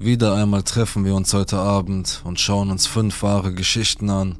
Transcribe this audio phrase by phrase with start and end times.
[0.00, 4.38] Wieder einmal treffen wir uns heute Abend und schauen uns fünf wahre Geschichten an.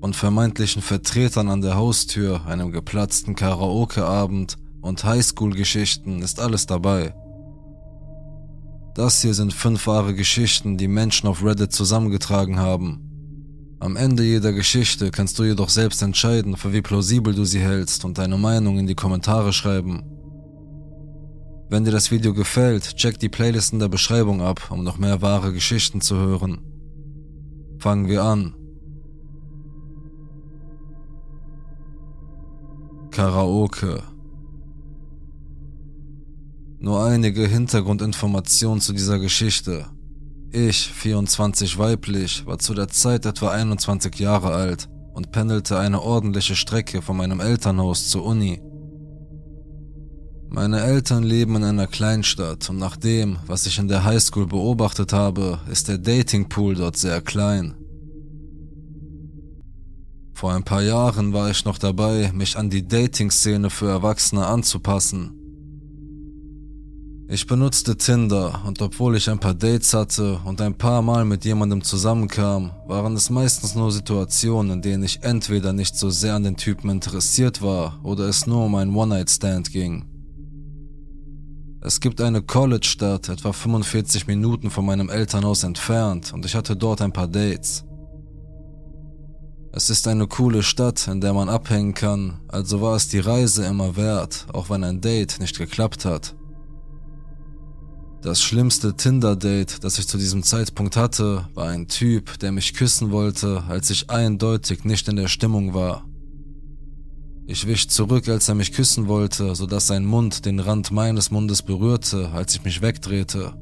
[0.00, 7.14] Von vermeintlichen Vertretern an der Haustür, einem geplatzten Karaoke-Abend und Highschool-Geschichten ist alles dabei.
[8.94, 13.76] Das hier sind fünf wahre Geschichten, die Menschen auf Reddit zusammengetragen haben.
[13.78, 18.04] Am Ende jeder Geschichte kannst du jedoch selbst entscheiden, für wie plausibel du sie hältst
[18.04, 20.19] und deine Meinung in die Kommentare schreiben.
[21.70, 25.22] Wenn dir das Video gefällt, check die Playlist in der Beschreibung ab, um noch mehr
[25.22, 26.58] wahre Geschichten zu hören.
[27.78, 28.56] Fangen wir an.
[33.12, 34.02] Karaoke
[36.80, 39.86] Nur einige Hintergrundinformationen zu dieser Geschichte.
[40.50, 46.56] Ich, 24 weiblich, war zu der Zeit etwa 21 Jahre alt und pendelte eine ordentliche
[46.56, 48.60] Strecke von meinem Elternhaus zur Uni.
[50.52, 55.12] Meine Eltern leben in einer Kleinstadt und nach dem, was ich in der Highschool beobachtet
[55.12, 57.76] habe, ist der Datingpool dort sehr klein.
[60.34, 65.34] Vor ein paar Jahren war ich noch dabei, mich an die Dating-Szene für Erwachsene anzupassen.
[67.28, 71.44] Ich benutzte Tinder und obwohl ich ein paar Dates hatte und ein paar Mal mit
[71.44, 76.42] jemandem zusammenkam, waren es meistens nur Situationen, in denen ich entweder nicht so sehr an
[76.42, 80.09] den Typen interessiert war oder es nur um einen One-Night-Stand ging.
[81.82, 87.00] Es gibt eine College-Stadt etwa 45 Minuten von meinem Elternhaus entfernt und ich hatte dort
[87.00, 87.84] ein paar Dates.
[89.72, 93.64] Es ist eine coole Stadt, in der man abhängen kann, also war es die Reise
[93.64, 96.34] immer wert, auch wenn ein Date nicht geklappt hat.
[98.20, 103.10] Das schlimmste Tinder-Date, das ich zu diesem Zeitpunkt hatte, war ein Typ, der mich küssen
[103.10, 106.04] wollte, als ich eindeutig nicht in der Stimmung war.
[107.52, 111.62] Ich wich zurück, als er mich küssen wollte, sodass sein Mund den Rand meines Mundes
[111.62, 113.54] berührte, als ich mich wegdrehte.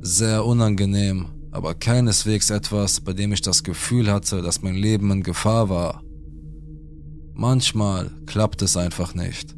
[0.00, 5.22] Sehr unangenehm, aber keineswegs etwas, bei dem ich das Gefühl hatte, dass mein Leben in
[5.22, 6.02] Gefahr war.
[7.34, 9.54] Manchmal klappt es einfach nicht.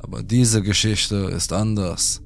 [0.00, 2.20] Aber diese Geschichte ist anders.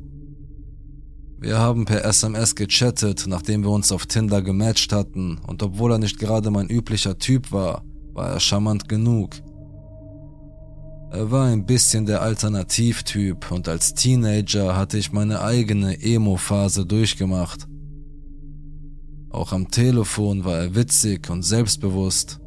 [1.39, 5.99] Wir haben per SMS gechattet, nachdem wir uns auf Tinder gematcht hatten, und obwohl er
[5.99, 7.85] nicht gerade mein üblicher Typ war,
[8.17, 9.37] war er charmant genug.
[11.13, 17.69] Er war ein bisschen der Alternativtyp und als Teenager hatte ich meine eigene Emo-Phase durchgemacht.
[19.31, 22.41] Auch am Telefon war er witzig und selbstbewusst.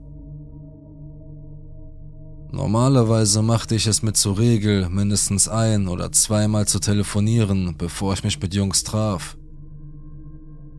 [2.51, 8.23] Normalerweise machte ich es mir zur Regel, mindestens ein oder zweimal zu telefonieren, bevor ich
[8.23, 9.37] mich mit Jungs traf.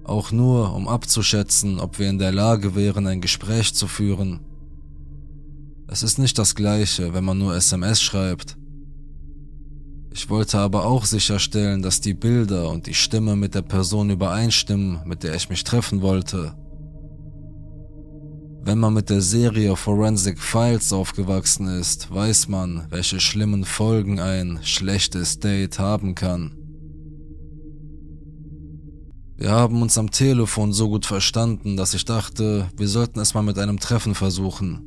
[0.03, 4.41] Auch nur, um abzuschätzen, ob wir in der Lage wären, ein Gespräch zu führen.
[5.93, 8.57] Es ist nicht das gleiche, wenn man nur SMS schreibt.
[10.13, 15.01] Ich wollte aber auch sicherstellen, dass die Bilder und die Stimme mit der Person übereinstimmen,
[15.05, 16.55] mit der ich mich treffen wollte.
[18.63, 24.61] Wenn man mit der Serie Forensic Files aufgewachsen ist, weiß man, welche schlimmen Folgen ein
[24.63, 26.53] schlechtes Date haben kann.
[29.37, 33.43] Wir haben uns am Telefon so gut verstanden, dass ich dachte, wir sollten es mal
[33.43, 34.87] mit einem Treffen versuchen.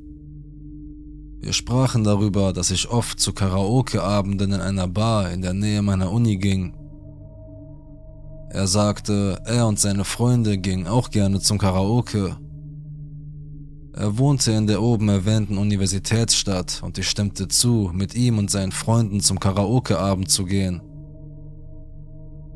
[1.44, 6.12] Wir sprachen darüber, dass ich oft zu Karaoke-Abenden in einer Bar in der Nähe meiner
[6.12, 6.74] Uni ging.
[8.50, 12.38] Er sagte, er und seine Freunde gingen auch gerne zum Karaoke
[13.96, 18.72] er wohnte in der oben erwähnten Universitätsstadt und ich stimmte zu, mit ihm und seinen
[18.72, 20.82] Freunden zum Karaoke-Abend zu gehen.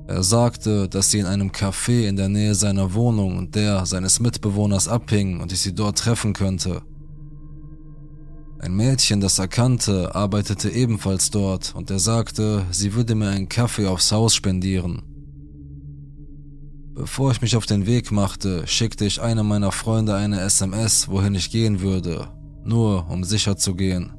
[0.07, 4.19] Er sagte, dass sie in einem Café in der Nähe seiner Wohnung und der seines
[4.19, 6.81] Mitbewohners abhingen und ich sie dort treffen könnte.
[8.59, 13.49] Ein Mädchen, das er kannte, arbeitete ebenfalls dort und er sagte, sie würde mir einen
[13.49, 15.03] Kaffee aufs Haus spendieren.
[16.95, 21.35] Bevor ich mich auf den Weg machte, schickte ich einem meiner Freunde eine SMS, wohin
[21.35, 22.29] ich gehen würde,
[22.63, 24.13] nur um sicher zu gehen.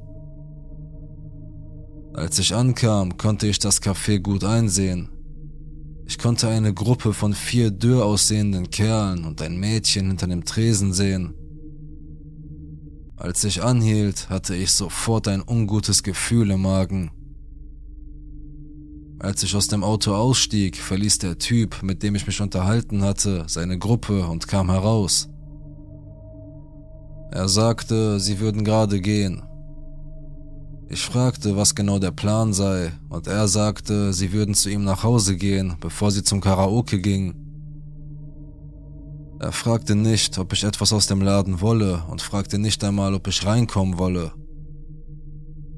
[2.13, 5.09] Als ich ankam, konnte ich das Café gut einsehen.
[6.05, 10.93] Ich konnte eine Gruppe von vier dürr aussehenden Kerlen und ein Mädchen hinter dem Tresen
[10.93, 11.35] sehen.
[13.19, 17.11] Als ich anhielt, hatte ich sofort ein ungutes Gefühl im Magen.
[19.19, 23.43] Als ich aus dem Auto ausstieg, verließ der Typ, mit dem ich mich unterhalten hatte,
[23.47, 25.27] seine Gruppe und kam heraus.
[27.31, 29.43] Er sagte, sie würden gerade gehen.
[30.87, 35.03] Ich fragte, was genau der Plan sei, und er sagte, sie würden zu ihm nach
[35.03, 37.48] Hause gehen, bevor sie zum Karaoke gingen.
[39.39, 43.25] Er fragte nicht, ob ich etwas aus dem Laden wolle und fragte nicht einmal, ob
[43.27, 44.33] ich reinkommen wolle.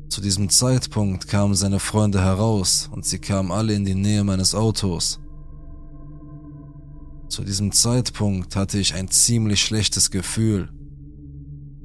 [0.10, 4.56] Zu diesem Zeitpunkt kamen seine Freunde heraus und sie kamen alle in die Nähe meines
[4.56, 5.20] Autos.
[7.30, 10.70] Zu diesem Zeitpunkt hatte ich ein ziemlich schlechtes Gefühl.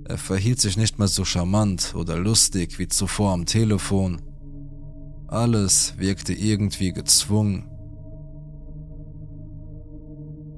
[0.06, 4.22] Er verhielt sich nicht mehr so charmant oder lustig wie zuvor am Telefon.
[5.29, 7.69] Alles wirkte irgendwie gezwungen.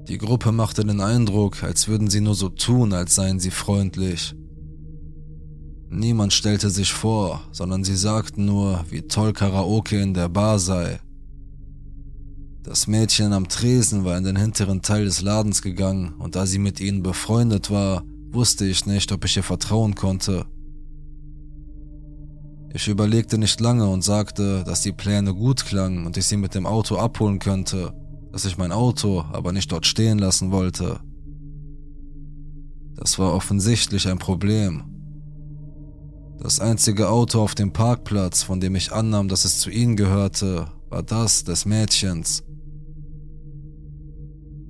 [0.09, 4.33] Die Gruppe machte den Eindruck, als würden sie nur so tun, als seien sie freundlich.
[5.87, 10.99] Niemand stellte sich vor, sondern sie sagten nur, wie toll Karaoke in der Bar sei.
[12.63, 16.59] Das Mädchen am Tresen war in den hinteren Teil des Ladens gegangen und da sie
[16.59, 20.47] mit ihnen befreundet war, wusste ich nicht, ob ich ihr vertrauen konnte.
[22.73, 26.55] Ich überlegte nicht lange und sagte, dass die Pläne gut klangen und ich sie mit
[26.55, 27.93] dem Auto abholen könnte,
[28.31, 30.99] dass ich mein Auto aber nicht dort stehen lassen wollte.
[32.95, 34.83] Das war offensichtlich ein Problem.
[36.37, 40.67] Das einzige Auto auf dem Parkplatz, von dem ich annahm, dass es zu ihnen gehörte,
[40.89, 42.43] war das des Mädchens.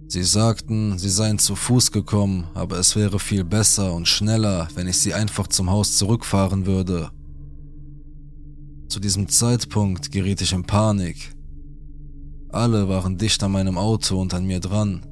[0.08, 4.88] Sie sagten, sie seien zu Fuß gekommen, aber es wäre viel besser und schneller, wenn
[4.88, 7.12] ich sie einfach zum Haus zurückfahren würde.
[8.88, 11.36] Zu diesem Zeitpunkt geriet ich in Panik.
[12.52, 15.06] Alle waren dicht an meinem Auto und an mir dran.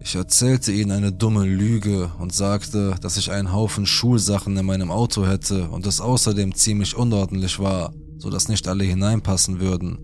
[0.00, 4.90] Ich erzählte ihnen eine dumme Lüge und sagte, dass ich einen Haufen Schulsachen in meinem
[4.90, 9.98] Auto hätte und es außerdem ziemlich unordentlich war, so dass nicht alle hineinpassen würden.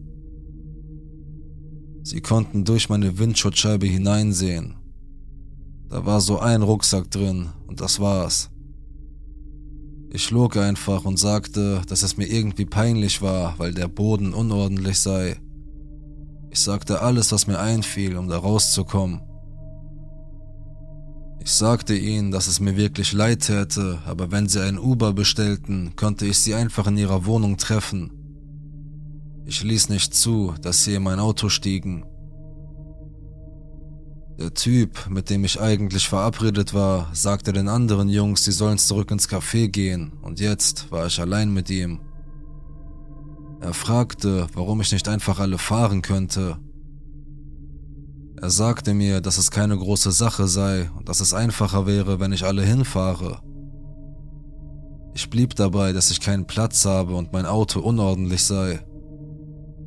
[2.05, 4.77] Sie konnten durch meine Windschutzscheibe hineinsehen.
[5.89, 8.51] Da war so ein Rucksack drin und das war's.
[10.11, 15.01] Ich log einfach und sagte, dass es mir irgendwie peinlich war, weil der Boden unordentlich
[15.01, 15.39] sei.
[16.51, 19.21] Ich sagte alles, was mir einfiel, um da rauszukommen.
[21.41, 25.95] Ich sagte ihnen, dass es mir wirklich leid täte, aber wenn sie ein Uber bestellten,
[25.97, 28.13] konnte ich sie einfach in ihrer Wohnung treffen.
[29.47, 32.05] Ich ließ nicht zu, dass sie in mein Auto stiegen.
[34.39, 39.11] Der Typ, mit dem ich eigentlich verabredet war, sagte den anderen Jungs, sie sollen zurück
[39.11, 42.01] ins Café gehen, und jetzt war ich allein mit ihm.
[43.61, 46.59] Er fragte, warum ich nicht einfach alle fahren könnte,
[48.41, 52.33] er sagte mir, dass es keine große Sache sei und dass es einfacher wäre, wenn
[52.33, 53.41] ich alle hinfahre.
[55.13, 58.81] Ich blieb dabei, dass ich keinen Platz habe und mein Auto unordentlich sei.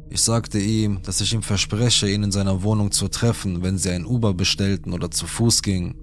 [0.09, 3.91] Ich sagte ihm, dass ich ihm verspreche, ihn in seiner Wohnung zu treffen, wenn sie
[3.91, 5.95] ein Uber bestellten oder zu Fuß gingen.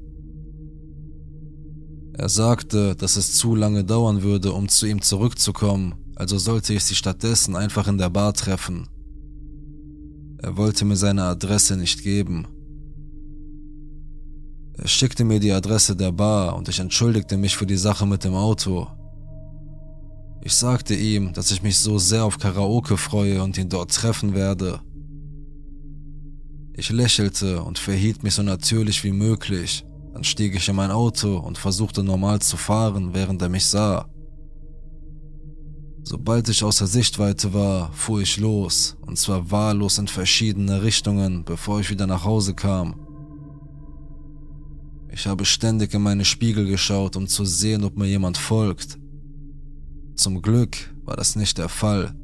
[2.14, 6.82] Er sagte, dass es zu lange dauern würde, um zu ihm zurückzukommen, also sollte ich
[6.82, 8.88] sie stattdessen einfach in der Bar treffen.
[10.38, 12.48] Er wollte mir seine Adresse nicht geben.
[14.76, 18.24] Er schickte mir die Adresse der Bar und ich entschuldigte mich für die Sache mit
[18.24, 18.88] dem Auto.
[20.42, 24.34] Ich sagte ihm, dass ich mich so sehr auf Karaoke freue und ihn dort treffen
[24.34, 24.80] werde.
[26.72, 29.84] Ich lächelte und verhielt mich so natürlich wie möglich.
[30.14, 34.08] Dann stieg ich in mein Auto und versuchte normal zu fahren, während er mich sah.
[36.10, 41.80] Sobald ich außer Sichtweite war, fuhr ich los, und zwar wahllos in verschiedene Richtungen, bevor
[41.80, 42.94] ich wieder nach Hause kam.
[45.12, 48.98] Ich habe ständig in meine Spiegel geschaut, um zu sehen, ob mir jemand folgt.
[50.14, 52.14] Zum Glück war das nicht der Fall.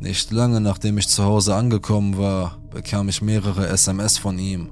[0.00, 4.70] Nicht lange nachdem ich zu Hause angekommen war, bekam ich mehrere SMS von ihm.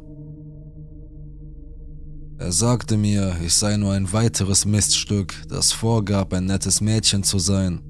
[2.38, 7.38] Er sagte mir, ich sei nur ein weiteres Miststück, das vorgab, ein nettes Mädchen zu
[7.38, 7.80] sein.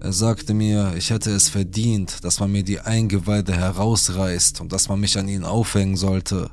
[0.00, 4.88] Er sagte mir, ich hätte es verdient, dass man mir die Eingeweide herausreißt und dass
[4.88, 6.50] man mich an ihn aufhängen sollte.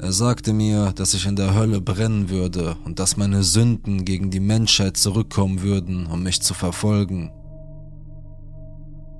[0.00, 4.30] Er sagte mir, dass ich in der Hölle brennen würde und dass meine Sünden gegen
[4.30, 7.30] die Menschheit zurückkommen würden, um mich zu verfolgen.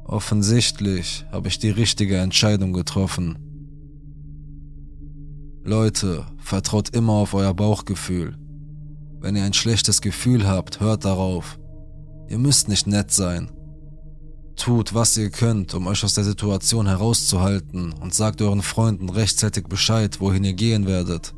[0.04, 3.53] Offensichtlich habe ich die richtige Entscheidung getroffen.
[5.66, 8.36] Leute, vertraut immer auf euer Bauchgefühl.
[9.18, 11.58] Wenn ihr ein schlechtes Gefühl habt, hört darauf.
[12.28, 13.50] Ihr müsst nicht nett sein.
[14.56, 19.64] Tut, was ihr könnt, um euch aus der Situation herauszuhalten und sagt euren Freunden rechtzeitig
[19.64, 21.34] Bescheid, wohin ihr gehen werdet.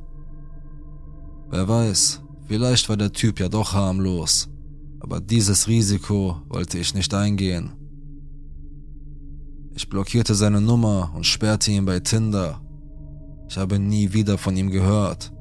[1.49, 4.49] Wer weiß, vielleicht war der Typ ja doch harmlos,
[4.99, 7.75] aber dieses Risiko wollte ich nicht eingehen.
[9.73, 12.61] Ich blockierte seine Nummer und sperrte ihn bei Tinder
[13.49, 15.33] ich habe nie wieder von ihm gehört.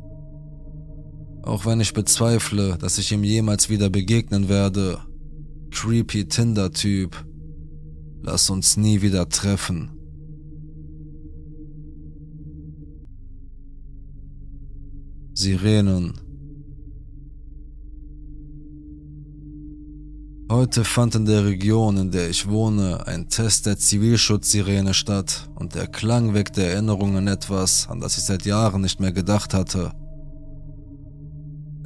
[1.44, 5.00] Auch wenn ich bezweifle, dass ich ihm jemals wieder begegnen werde.
[5.72, 7.26] Creepy Tinder-Typ.
[8.22, 9.92] Lass uns nie wieder treffen.
[15.36, 16.25] Sirenen.
[20.48, 25.74] Heute fand in der Region, in der ich wohne, ein Test der Zivilschutzsirene statt und
[25.74, 29.92] der Klang weckte Erinnerungen an etwas, an das ich seit Jahren nicht mehr gedacht hatte.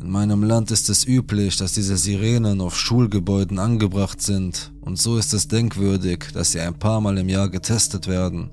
[0.01, 5.17] In meinem Land ist es üblich, dass diese Sirenen auf Schulgebäuden angebracht sind und so
[5.17, 8.51] ist es denkwürdig, dass sie ein paar Mal im Jahr getestet werden.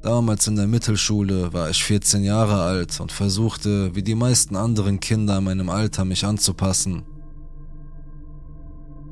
[0.00, 5.00] Damals in der Mittelschule war ich 14 Jahre alt und versuchte, wie die meisten anderen
[5.00, 7.04] Kinder in meinem Alter, mich anzupassen.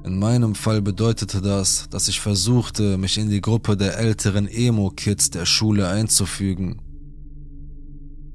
[0.06, 5.30] In meinem Fall bedeutete das, dass ich versuchte, mich in die Gruppe der älteren Emo-Kids
[5.30, 6.80] der Schule einzufügen.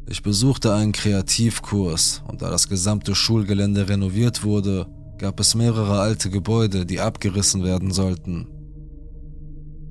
[0.05, 4.85] Ich besuchte einen Kreativkurs und da das gesamte Schulgelände renoviert wurde,
[5.17, 8.47] gab es mehrere alte Gebäude, die abgerissen werden sollten.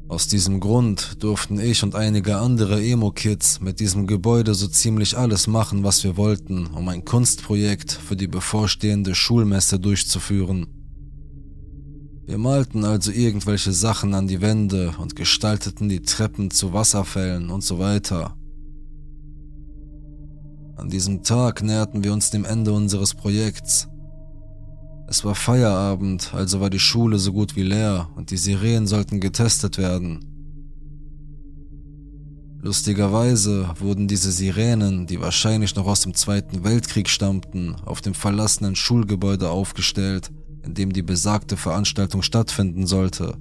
[0.07, 5.47] Aus diesem Grund durften ich und einige andere Emo-Kids mit diesem Gebäude so ziemlich alles
[5.47, 10.80] machen, was wir wollten, um ein Kunstprojekt für die bevorstehende Schulmesse durchzuführen.
[12.31, 17.65] Wir malten also irgendwelche Sachen an die Wände und gestalteten die Treppen zu Wasserfällen und
[17.65, 18.37] so weiter.
[20.77, 23.89] An diesem Tag näherten wir uns dem Ende unseres Projekts.
[25.09, 29.19] Es war Feierabend, also war die Schule so gut wie leer und die Sirenen sollten
[29.19, 30.21] getestet werden.
[32.63, 38.77] Lustigerweise wurden diese Sirenen, die wahrscheinlich noch aus dem Zweiten Weltkrieg stammten, auf dem verlassenen
[38.77, 40.31] Schulgebäude aufgestellt
[40.65, 43.37] in dem die besagte Veranstaltung stattfinden sollte.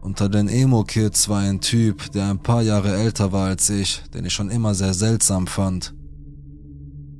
[0.00, 4.24] Unter den Emo-Kids war ein Typ, der ein paar Jahre älter war als ich, den
[4.24, 5.94] ich schon immer sehr seltsam fand.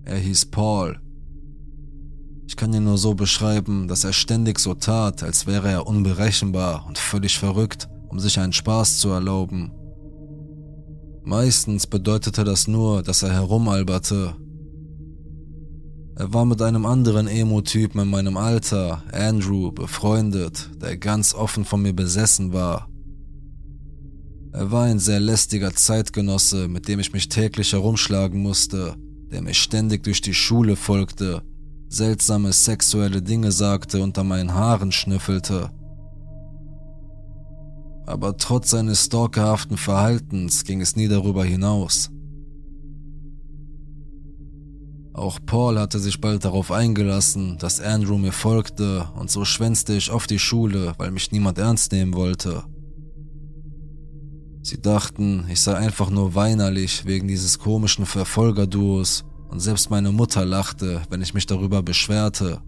[0.05, 0.99] Er hieß Paul.
[2.47, 6.87] Ich kann ihn nur so beschreiben, dass er ständig so tat, als wäre er unberechenbar
[6.87, 9.71] und völlig verrückt, um sich einen Spaß zu erlauben.
[11.25, 14.35] Meistens bedeutete das nur, dass er herumalberte
[16.19, 21.81] er war mit einem anderen Emo-Typen in meinem Alter, Andrew, befreundet, der ganz offen von
[21.81, 22.89] mir besessen war.
[24.53, 28.97] Er war ein sehr lästiger Zeitgenosse, mit dem ich mich täglich herumschlagen musste,
[29.31, 31.43] der mich ständig durch die Schule folgte,
[31.89, 35.71] seltsame sexuelle Dinge sagte und an meinen Haaren schnüffelte.
[38.07, 42.11] Aber trotz seines stalkerhaften Verhaltens ging es nie darüber hinaus.
[45.19, 50.13] Auch Paul hatte sich bald darauf eingelassen, dass Andrew mir folgte und so schwänzte ich
[50.13, 52.63] auf die Schule, weil mich niemand ernst nehmen wollte.
[54.63, 60.45] Sie dachten, ich sei einfach nur weinerlich wegen dieses komischen Verfolgerduos und selbst meine Mutter
[60.45, 62.63] lachte, wenn ich mich darüber beschwerte.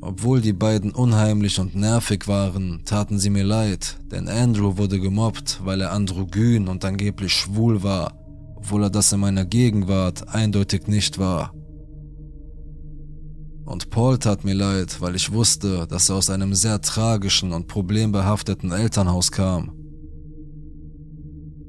[0.00, 5.60] Obwohl die beiden unheimlich und nervig waren, taten sie mir leid, denn Andrew wurde gemobbt,
[5.64, 8.23] weil er androgyn und angeblich schwul war
[8.64, 11.52] obwohl er das in meiner Gegenwart eindeutig nicht war.
[13.66, 17.68] Und Paul tat mir leid, weil ich wusste, dass er aus einem sehr tragischen und
[17.68, 19.72] problembehafteten Elternhaus kam.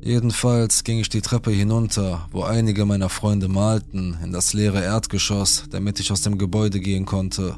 [0.02, 5.66] Jedenfalls ging ich die Treppe hinunter, wo einige meiner Freunde malten, in das leere Erdgeschoss,
[5.70, 7.58] damit ich aus dem Gebäude gehen konnte.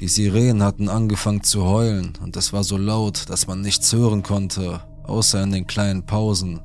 [0.00, 4.24] Die Sirenen hatten angefangen zu heulen und es war so laut, dass man nichts hören
[4.24, 6.60] konnte, außer in den kleinen Pausen.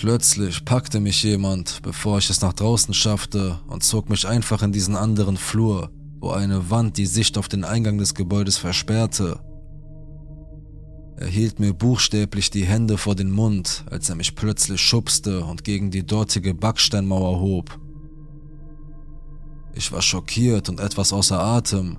[0.00, 4.72] Plötzlich packte mich jemand, bevor ich es nach draußen schaffte, und zog mich einfach in
[4.72, 5.90] diesen anderen Flur,
[6.20, 9.38] wo eine Wand die Sicht auf den Eingang des Gebäudes versperrte.
[11.18, 15.64] Er hielt mir buchstäblich die Hände vor den Mund, als er mich plötzlich schubste und
[15.64, 17.78] gegen die dortige Backsteinmauer hob.
[19.74, 21.98] Ich war schockiert und etwas außer Atem,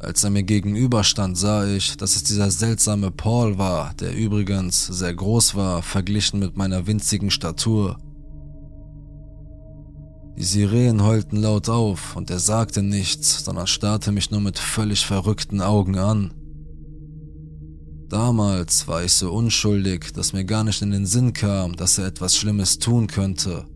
[0.00, 5.14] als er mir gegenüberstand, sah ich, dass es dieser seltsame Paul war, der übrigens sehr
[5.14, 7.98] groß war, verglichen mit meiner winzigen Statur.
[10.38, 15.04] Die Sirenen heulten laut auf und er sagte nichts, sondern starrte mich nur mit völlig
[15.04, 16.32] verrückten Augen an.
[18.08, 22.06] Damals war ich so unschuldig, dass mir gar nicht in den Sinn kam, dass er
[22.06, 23.66] etwas Schlimmes tun könnte.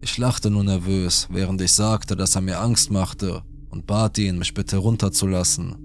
[0.00, 4.38] Ich lachte nur nervös, während ich sagte, dass er mir Angst machte und bat ihn,
[4.38, 5.76] mich bitte runterzulassen.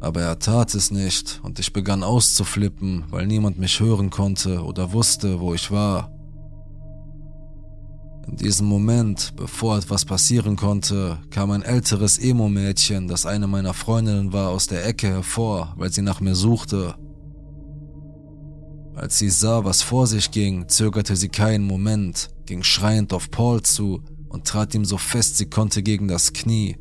[0.00, 4.92] Aber er tat es nicht und ich begann auszuflippen, weil niemand mich hören konnte oder
[4.92, 6.10] wusste, wo ich war.
[8.26, 14.32] In diesem Moment, bevor etwas passieren konnte, kam ein älteres Emo-Mädchen, das eine meiner Freundinnen
[14.32, 16.96] war, aus der Ecke hervor, weil sie nach mir suchte.
[18.94, 23.62] Als sie sah, was vor sich ging, zögerte sie keinen Moment, ging schreiend auf Paul
[23.62, 26.76] zu und trat ihm so fest sie konnte gegen das Knie.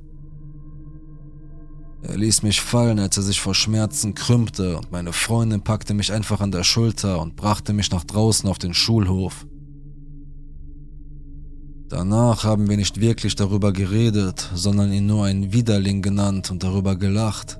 [2.01, 6.11] Er ließ mich fallen, als er sich vor Schmerzen krümmte, und meine Freundin packte mich
[6.11, 9.45] einfach an der Schulter und brachte mich nach draußen auf den Schulhof.
[11.89, 16.95] Danach haben wir nicht wirklich darüber geredet, sondern ihn nur einen Widerling genannt und darüber
[16.95, 17.59] gelacht.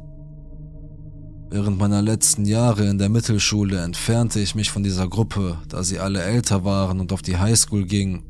[1.50, 6.00] Während meiner letzten Jahre in der Mittelschule entfernte ich mich von dieser Gruppe, da sie
[6.00, 8.24] alle älter waren und auf die Highschool gingen.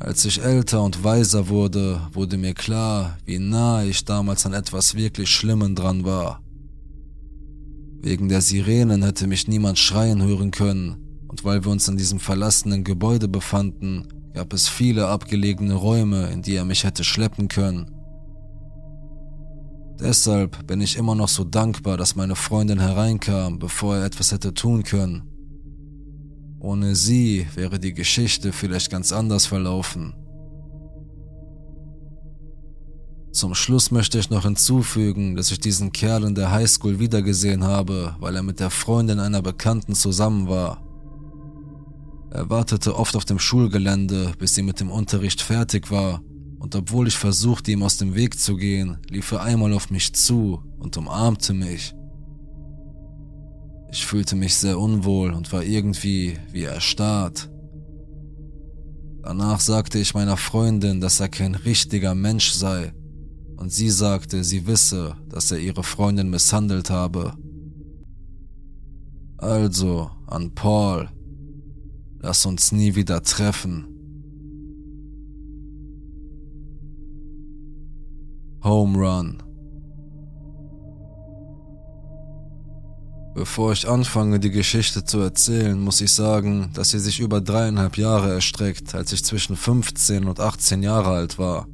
[0.00, 4.96] Als ich älter und weiser wurde, wurde mir klar, wie nahe ich damals an etwas
[4.96, 6.42] wirklich Schlimmem dran war.
[8.00, 10.96] Wegen der Sirenen hätte mich niemand schreien hören können,
[11.28, 16.42] und weil wir uns in diesem verlassenen Gebäude befanden, gab es viele abgelegene Räume, in
[16.42, 17.90] die er mich hätte schleppen können.
[20.00, 24.52] Deshalb bin ich immer noch so dankbar, dass meine Freundin hereinkam, bevor er etwas hätte
[24.52, 25.33] tun können.
[26.64, 30.14] Ohne sie wäre die Geschichte vielleicht ganz anders verlaufen.
[33.32, 38.16] Zum Schluss möchte ich noch hinzufügen, dass ich diesen Kerl in der Highschool wiedergesehen habe,
[38.18, 40.82] weil er mit der Freundin einer Bekannten zusammen war.
[42.30, 46.22] Er wartete oft auf dem Schulgelände, bis sie mit dem Unterricht fertig war
[46.58, 50.14] und obwohl ich versuchte, ihm aus dem Weg zu gehen, lief er einmal auf mich
[50.14, 51.94] zu und umarmte mich.
[53.94, 57.48] Ich fühlte mich sehr unwohl und war irgendwie wie erstarrt.
[59.22, 62.92] Danach sagte ich meiner Freundin, dass er kein richtiger Mensch sei,
[63.56, 67.34] und sie sagte, sie wisse, dass er ihre Freundin misshandelt habe.
[69.38, 71.08] Also, an Paul,
[72.18, 73.86] lass uns nie wieder treffen.
[78.64, 79.40] Home Run.
[83.34, 87.98] Bevor ich anfange, die Geschichte zu erzählen, muss ich sagen, dass sie sich über dreieinhalb
[87.98, 91.66] Jahre erstreckt, als ich zwischen 15 und 18 Jahre alt war.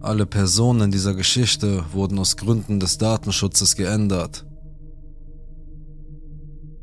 [0.00, 4.46] Alle Personen in dieser Geschichte wurden aus Gründen des Datenschutzes geändert.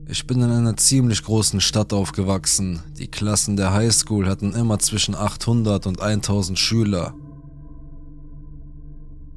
[0.10, 2.82] Ich bin in einer ziemlich großen Stadt aufgewachsen.
[2.98, 7.14] Die Klassen der Highschool hatten immer zwischen 800 und 1000 Schüler.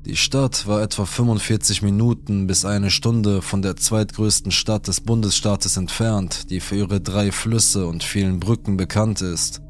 [0.07, 5.79] Die Stadt war etwa 45 Minuten bis eine Stunde von der zweitgrößten Stadt des Bundesstaates
[5.79, 9.63] entfernt, die für ihre drei Flüsse und vielen Brücken bekannt ist.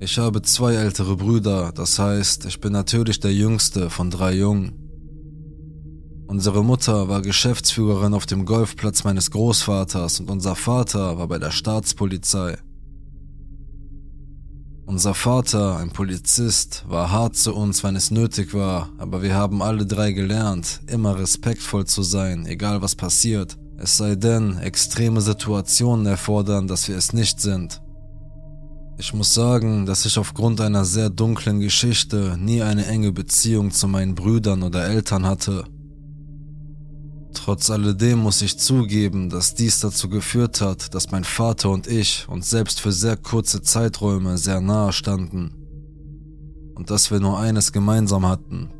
[0.00, 4.72] Ich habe zwei ältere Brüder, das heißt, ich bin natürlich der jüngste von drei Jungen.
[6.26, 11.50] Unsere Mutter war Geschäftsführerin auf dem Golfplatz meines Großvaters und unser Vater war bei der
[11.50, 12.56] Staatspolizei.
[14.86, 19.62] Unser Vater, ein Polizist, war hart zu uns, wenn es nötig war, aber wir haben
[19.62, 23.56] alle drei gelernt, immer respektvoll zu sein, egal was passiert.
[23.78, 27.80] Es sei denn, extreme Situationen erfordern, dass wir es nicht sind.
[28.98, 33.88] Ich muss sagen, dass ich aufgrund einer sehr dunklen Geschichte nie eine enge Beziehung zu
[33.88, 35.64] meinen Brüdern oder Eltern hatte.
[37.34, 42.26] Trotz alledem muss ich zugeben, dass dies dazu geführt hat, dass mein Vater und ich
[42.28, 45.52] uns selbst für sehr kurze Zeiträume sehr nahe standen.
[46.74, 48.70] Und dass wir nur eines gemeinsam hatten,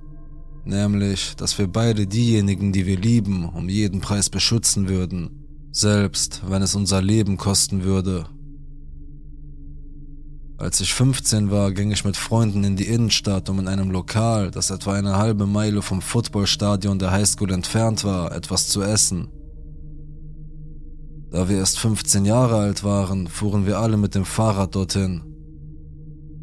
[0.64, 6.62] nämlich, dass wir beide diejenigen, die wir lieben, um jeden Preis beschützen würden, selbst wenn
[6.62, 8.26] es unser Leben kosten würde.
[10.56, 14.52] Als ich 15 war, ging ich mit Freunden in die Innenstadt, um in einem Lokal,
[14.52, 19.28] das etwa eine halbe Meile vom Footballstadion der Highschool entfernt war, etwas zu essen.
[21.30, 25.22] Da wir erst 15 Jahre alt waren, fuhren wir alle mit dem Fahrrad dorthin.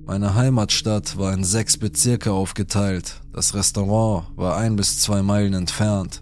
[0.06, 6.21] Meine Heimatstadt war in sechs Bezirke aufgeteilt, das Restaurant war ein bis zwei Meilen entfernt.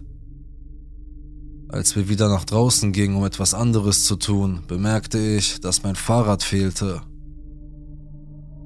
[1.68, 5.96] Als wir wieder nach draußen gingen, um etwas anderes zu tun, bemerkte ich, dass mein
[5.96, 7.02] Fahrrad fehlte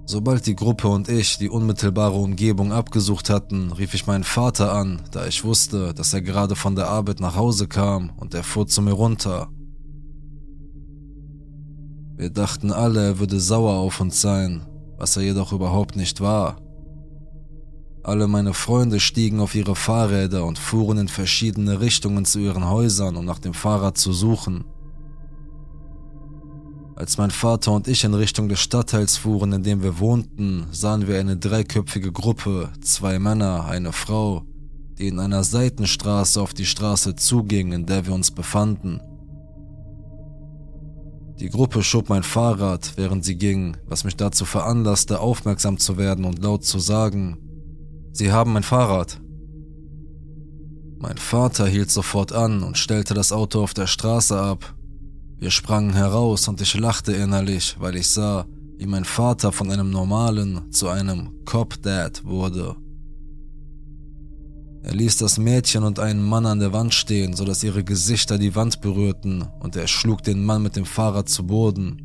[0.07, 5.01] Sobald die Gruppe und ich die unmittelbare Umgebung abgesucht hatten, rief ich meinen Vater an,
[5.13, 8.67] da ich wusste, dass er gerade von der Arbeit nach Hause kam und er fuhr
[8.67, 9.49] zu mir runter.
[12.17, 14.67] Wir dachten alle, er würde sauer auf uns sein,
[14.99, 16.59] was er jedoch überhaupt nicht war.
[18.03, 23.17] Alle meine Freunde stiegen auf ihre Fahrräder und fuhren in verschiedene Richtungen zu ihren Häusern,
[23.17, 24.65] um nach dem Fahrrad zu suchen.
[26.97, 31.09] Als mein Vater und ich in Richtung des Stadtteils fuhren, in dem wir wohnten, sahen
[31.09, 34.45] wir eine dreiköpfige Gruppe, zwei Männer, eine Frau,
[34.99, 39.01] die in einer Seitenstraße auf die Straße zuging, in der wir uns befanden.
[41.41, 46.25] Die Gruppe schob mein Fahrrad, während sie ging, was mich dazu veranlasste, aufmerksam zu werden
[46.25, 47.39] und laut zu sagen,
[48.17, 49.21] Sie haben mein Fahrrad.
[51.01, 54.73] Mein Vater hielt sofort an und stellte das Auto auf der Straße ab,
[55.39, 58.47] wir sprangen heraus und ich lachte innerlich, weil ich sah,
[58.79, 62.77] wie mein Vater von einem normalen zu einem Cop-Dad wurde.
[64.83, 68.55] Er ließ das Mädchen und einen Mann an der Wand stehen, sodass ihre Gesichter die
[68.55, 72.03] Wand berührten, und er schlug den Mann mit dem Fahrrad zu Boden.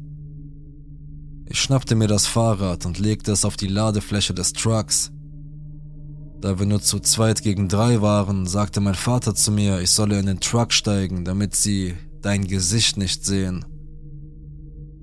[1.45, 5.11] Ich schnappte mir das Fahrrad und legte es auf die Ladefläche des Trucks.
[6.39, 10.17] Da wir nur zu zweit gegen drei waren, sagte mein Vater zu mir, ich solle
[10.17, 13.65] in den Truck steigen, damit sie dein Gesicht nicht sehen.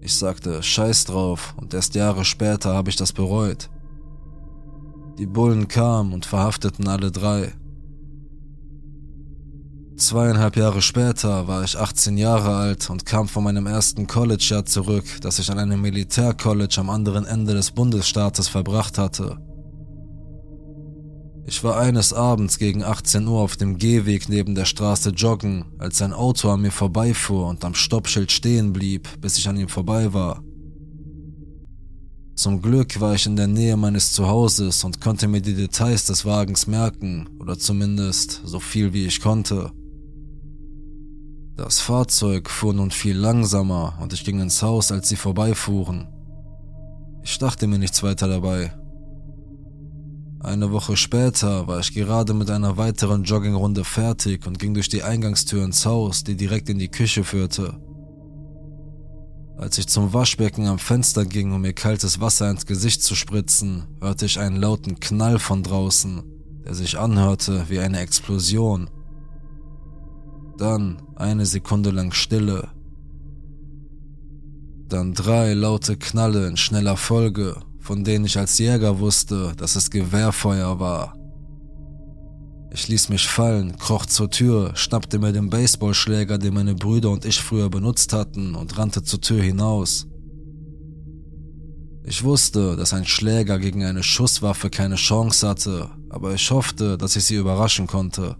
[0.00, 3.70] Ich sagte, scheiß drauf, und erst Jahre später habe ich das bereut.
[5.18, 7.52] Die Bullen kamen und verhafteten alle drei.
[9.96, 15.06] Zweieinhalb Jahre später war ich 18 Jahre alt und kam von meinem ersten College-Jahr zurück,
[15.22, 19.38] das ich an einem Militärcollege am anderen Ende des Bundesstaates verbracht hatte.
[21.48, 26.02] Ich war eines Abends gegen 18 Uhr auf dem Gehweg neben der Straße joggen, als
[26.02, 30.12] ein Auto an mir vorbeifuhr und am Stoppschild stehen blieb, bis ich an ihm vorbei
[30.12, 30.42] war.
[32.34, 36.24] Zum Glück war ich in der Nähe meines Zuhauses und konnte mir die Details des
[36.24, 39.70] Wagens merken, oder zumindest so viel wie ich konnte.
[41.56, 46.08] Das Fahrzeug fuhr nun viel langsamer und ich ging ins Haus, als sie vorbeifuhren.
[47.22, 48.72] Ich dachte mir nichts weiter dabei.
[50.46, 55.02] Eine Woche später war ich gerade mit einer weiteren Joggingrunde fertig und ging durch die
[55.02, 57.80] Eingangstür ins Haus, die direkt in die Küche führte.
[59.58, 63.88] Als ich zum Waschbecken am Fenster ging, um mir kaltes Wasser ins Gesicht zu spritzen,
[64.00, 66.22] hörte ich einen lauten Knall von draußen,
[66.64, 68.88] der sich anhörte wie eine Explosion.
[70.58, 72.68] Dann eine Sekunde lang Stille.
[74.86, 79.90] Dann drei laute Knalle in schneller Folge, von denen ich als Jäger wusste, dass es
[79.90, 81.14] Gewehrfeuer war.
[82.72, 87.24] Ich ließ mich fallen, kroch zur Tür, schnappte mir den Baseballschläger, den meine Brüder und
[87.24, 90.08] ich früher benutzt hatten, und rannte zur Tür hinaus.
[92.02, 97.14] Ich wusste, dass ein Schläger gegen eine Schusswaffe keine Chance hatte, aber ich hoffte, dass
[97.14, 98.36] ich sie überraschen konnte.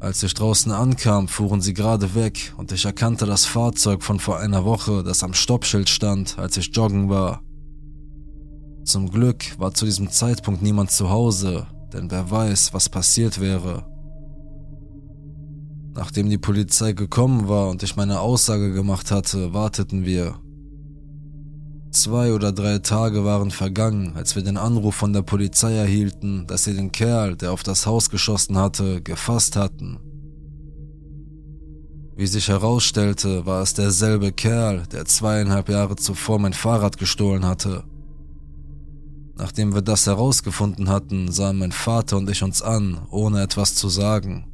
[0.00, 4.40] Als ich draußen ankam, fuhren sie gerade weg und ich erkannte das Fahrzeug von vor
[4.40, 7.42] einer Woche, das am Stoppschild stand, als ich joggen war.
[8.84, 13.84] Zum Glück war zu diesem Zeitpunkt niemand zu Hause, denn wer weiß, was passiert wäre.
[15.94, 20.36] Nachdem die Polizei gekommen war und ich meine Aussage gemacht hatte, warteten wir.
[21.90, 26.64] Zwei oder drei Tage waren vergangen, als wir den Anruf von der Polizei erhielten, dass
[26.64, 29.98] sie den Kerl, der auf das Haus geschossen hatte, gefasst hatten.
[32.14, 37.82] Wie sich herausstellte, war es derselbe Kerl, der zweieinhalb Jahre zuvor mein Fahrrad gestohlen hatte.
[39.40, 43.88] Nachdem wir das herausgefunden hatten, sahen mein Vater und ich uns an, ohne etwas zu
[43.88, 44.44] sagen.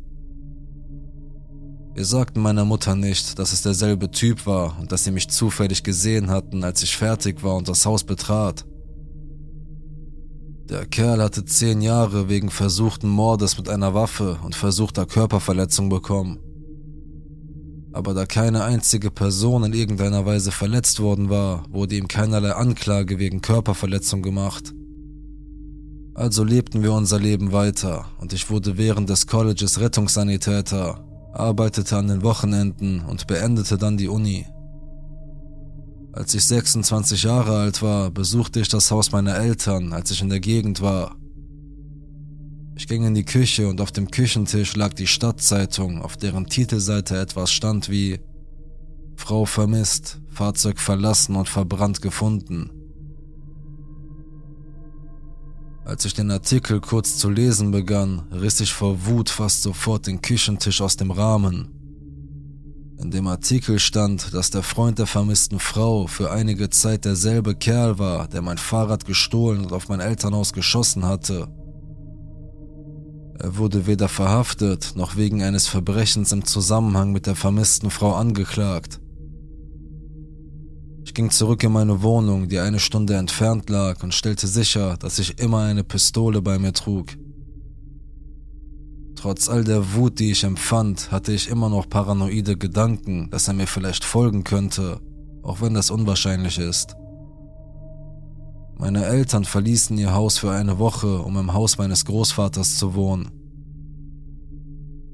[1.93, 5.83] Wir sagten meiner Mutter nicht, dass es derselbe Typ war und dass sie mich zufällig
[5.83, 8.65] gesehen hatten, als ich fertig war und das Haus betrat.
[10.69, 16.39] Der Kerl hatte zehn Jahre wegen versuchten Mordes mit einer Waffe und versuchter Körperverletzung bekommen.
[17.97, 23.19] Aber da keine einzige Person in irgendeiner Weise verletzt worden war, wurde ihm keinerlei Anklage
[23.19, 24.75] wegen Körperverletzung gemacht.
[26.13, 32.09] Also lebten wir unser Leben weiter und ich wurde während des Colleges Rettungssanitäter arbeitete an
[32.09, 34.45] den Wochenenden und beendete dann die Uni.
[36.13, 40.29] Als ich 26 Jahre alt war, besuchte ich das Haus meiner Eltern, als ich in
[40.29, 41.17] der Gegend war.
[42.79, 47.19] Ich ging in die Küche und auf dem Küchentisch lag die Stadtzeitung, auf deren Titelseite
[47.19, 48.21] etwas stand wie
[49.17, 52.71] Frau vermisst, Fahrzeug verlassen und verbrannt gefunden.
[55.87, 60.21] Als ich den Artikel kurz zu lesen begann, riss ich vor Wut fast sofort den
[60.21, 61.71] Küchentisch aus dem Rahmen.
[62.99, 67.99] In dem Artikel stand, dass der Freund der vermissten Frau für einige Zeit derselbe Kerl
[67.99, 71.49] war, der mein Fahrrad gestohlen und auf mein Elternhaus geschossen hatte.
[73.39, 79.01] Er wurde weder verhaftet noch wegen eines Verbrechens im Zusammenhang mit der vermissten Frau angeklagt.
[81.05, 85.19] Ich ging zurück in meine Wohnung, die eine Stunde entfernt lag, und stellte sicher, dass
[85.19, 87.17] ich immer eine Pistole bei mir trug.
[89.15, 93.55] Trotz all der Wut, die ich empfand, hatte ich immer noch paranoide Gedanken, dass er
[93.55, 95.01] mir vielleicht folgen könnte,
[95.43, 96.97] auch wenn das unwahrscheinlich ist.
[98.79, 103.31] Meine Eltern verließen ihr Haus für eine Woche, um im Haus meines Großvaters zu wohnen.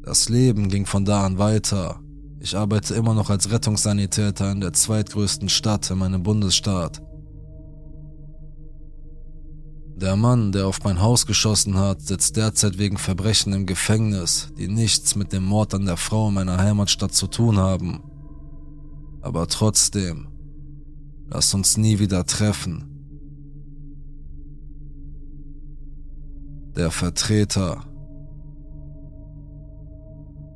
[0.05, 2.03] Das Leben ging von da an weiter,
[2.45, 7.01] ich arbeite immer noch als Rettungssanitäter in der zweitgrößten Stadt in meinem Bundesstaat.
[9.95, 14.67] Der Mann, der auf mein Haus geschossen hat, sitzt derzeit wegen Verbrechen im Gefängnis, die
[14.67, 18.03] nichts mit dem Mord an der Frau in meiner Heimatstadt zu tun haben.
[19.21, 20.27] Aber trotzdem,
[21.29, 22.92] lass uns nie wieder treffen.
[26.75, 27.85] Der Vertreter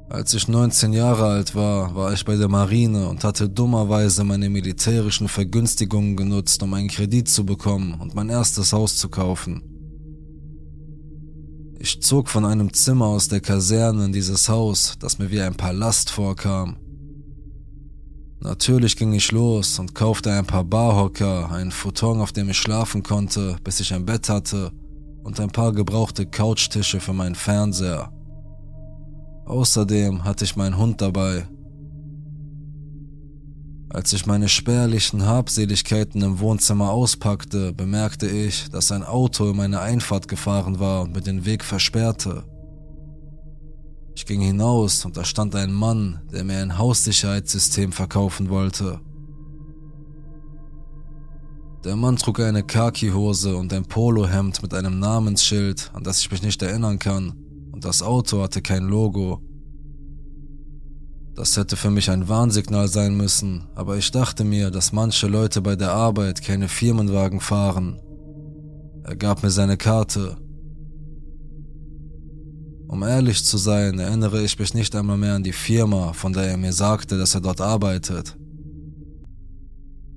[0.08, 4.48] Als ich 19 Jahre alt war, war ich bei der Marine und hatte dummerweise meine
[4.48, 9.62] militärischen Vergünstigungen genutzt, um einen Kredit zu bekommen und mein erstes Haus zu kaufen.
[11.78, 15.56] Ich zog von einem Zimmer aus der Kaserne in dieses Haus, das mir wie ein
[15.56, 16.76] Palast vorkam.
[18.40, 23.02] Natürlich ging ich los und kaufte ein paar Barhocker, einen Futon, auf dem ich schlafen
[23.02, 24.72] konnte, bis ich ein Bett hatte,
[25.26, 28.12] und ein paar gebrauchte Couchtische für meinen Fernseher.
[29.44, 31.48] Außerdem hatte ich meinen Hund dabei.
[33.88, 39.80] Als ich meine spärlichen Habseligkeiten im Wohnzimmer auspackte, bemerkte ich, dass ein Auto in meine
[39.80, 42.44] Einfahrt gefahren war und mir den Weg versperrte.
[44.14, 49.00] Ich ging hinaus und da stand ein Mann, der mir ein Haussicherheitssystem verkaufen wollte.
[51.86, 56.42] Der Mann trug eine Khaki-Hose und ein Polohemd mit einem Namensschild, an das ich mich
[56.42, 57.34] nicht erinnern kann,
[57.70, 59.40] und das Auto hatte kein Logo.
[61.36, 65.62] Das hätte für mich ein Warnsignal sein müssen, aber ich dachte mir, dass manche Leute
[65.62, 68.00] bei der Arbeit keine Firmenwagen fahren.
[69.04, 70.38] Er gab mir seine Karte.
[72.88, 76.48] Um ehrlich zu sein, erinnere ich mich nicht einmal mehr an die Firma, von der
[76.48, 78.36] er mir sagte, dass er dort arbeitet.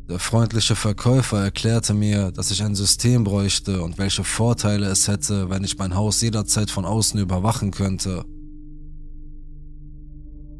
[0.10, 5.52] Der freundliche Verkäufer erklärte mir, dass ich ein System bräuchte und welche Vorteile es hätte,
[5.52, 8.26] wenn ich mein Haus jederzeit von außen überwachen könnte.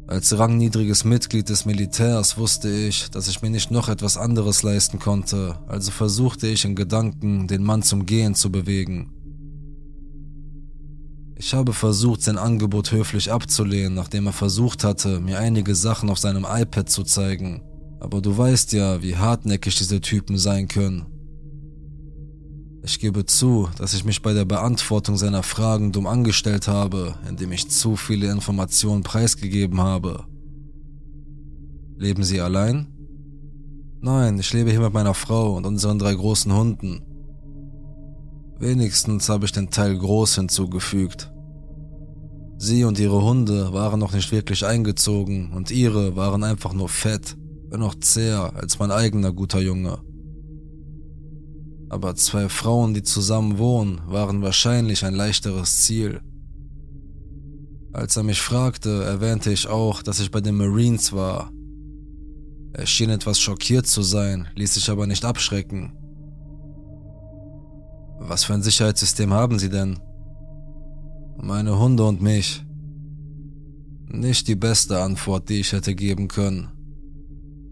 [0.06, 5.00] Als rangniedriges Mitglied des Militärs wusste ich, dass ich mir nicht noch etwas anderes leisten
[5.00, 9.10] konnte, also versuchte ich in Gedanken, den Mann zum Gehen zu bewegen.
[11.34, 16.18] Ich habe versucht, sein Angebot höflich abzulehnen, nachdem er versucht hatte, mir einige Sachen auf
[16.18, 17.62] seinem iPad zu zeigen.
[18.00, 21.06] Aber du weißt ja, wie hartnäckig diese Typen sein können.
[22.82, 27.52] Ich gebe zu, dass ich mich bei der Beantwortung seiner Fragen dumm angestellt habe, indem
[27.52, 30.24] ich zu viele Informationen preisgegeben habe.
[31.98, 32.86] Leben Sie allein?
[34.00, 37.02] Nein, ich lebe hier mit meiner Frau und unseren drei großen Hunden.
[38.58, 41.30] Wenigstens habe ich den Teil groß hinzugefügt.
[42.56, 47.36] Sie und ihre Hunde waren noch nicht wirklich eingezogen und ihre waren einfach nur fett,
[47.78, 49.98] auch zäher als mein eigener guter Junge.
[51.88, 56.20] Aber zwei Frauen, die zusammen wohnen, waren wahrscheinlich ein leichteres Ziel.
[57.92, 61.50] Als er mich fragte, erwähnte ich auch, dass ich bei den Marines war.
[62.72, 65.92] Er schien etwas schockiert zu sein, ließ sich aber nicht abschrecken.
[68.20, 69.98] Was für ein Sicherheitssystem haben Sie denn?
[71.42, 72.64] Meine Hunde und mich.
[74.06, 76.68] Nicht die beste Antwort, die ich hätte geben können.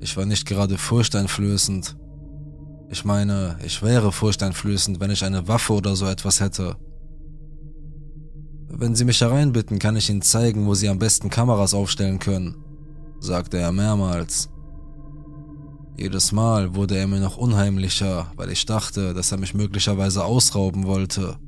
[0.00, 1.96] Ich war nicht gerade furchteinflößend.
[2.90, 6.76] Ich meine, ich wäre furchteinflößend, wenn ich eine Waffe oder so etwas hätte.
[8.70, 12.56] Wenn Sie mich hereinbitten, kann ich Ihnen zeigen, wo Sie am besten Kameras aufstellen können,
[13.18, 14.50] sagte er mehrmals.
[15.98, 20.86] Jedes Mal wurde er mir noch unheimlicher, weil ich dachte, dass er mich möglicherweise ausrauben
[20.86, 21.38] wollte.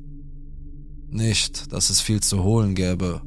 [1.08, 3.22] Nicht, dass es viel zu holen gäbe.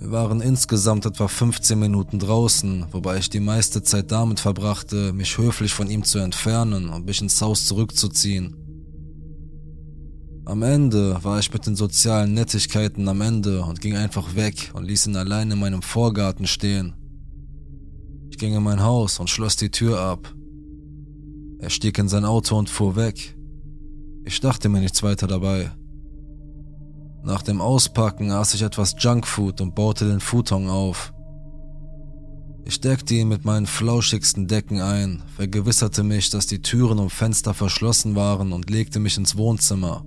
[0.00, 5.36] Wir waren insgesamt etwa 15 Minuten draußen, wobei ich die meiste Zeit damit verbrachte, mich
[5.36, 8.54] höflich von ihm zu entfernen und mich ins Haus zurückzuziehen.
[10.44, 14.84] Am Ende war ich mit den sozialen Nettigkeiten am Ende und ging einfach weg und
[14.84, 16.94] ließ ihn allein in meinem Vorgarten stehen.
[18.30, 20.32] Ich ging in mein Haus und schloss die Tür ab.
[21.58, 23.36] Er stieg in sein Auto und fuhr weg.
[24.24, 25.72] Ich dachte mir nichts weiter dabei.
[27.28, 31.12] Nach dem Auspacken aß ich etwas Junkfood und baute den Futon auf.
[32.64, 37.52] Ich deckte ihn mit meinen flauschigsten Decken ein, vergewisserte mich, dass die Türen und Fenster
[37.52, 40.06] verschlossen waren und legte mich ins Wohnzimmer.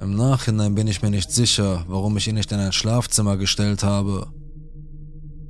[0.00, 3.82] Im Nachhinein bin ich mir nicht sicher, warum ich ihn nicht in ein Schlafzimmer gestellt
[3.82, 4.28] habe.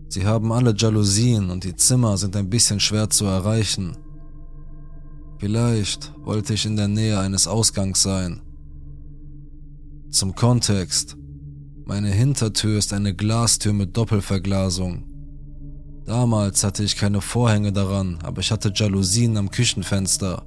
[0.08, 3.98] Sie haben alle Jalousien und die Zimmer sind ein bisschen schwer zu erreichen.
[5.36, 8.40] Vielleicht wollte ich in der Nähe eines Ausgangs sein.
[10.10, 11.18] Zum Kontext.
[11.84, 15.04] Meine Hintertür ist eine Glastür mit Doppelverglasung.
[16.06, 20.46] Damals hatte ich keine Vorhänge daran, aber ich hatte Jalousien am Küchenfenster.